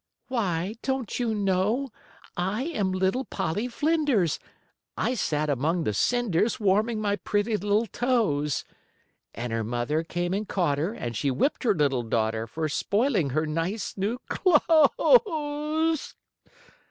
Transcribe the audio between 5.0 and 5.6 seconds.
sat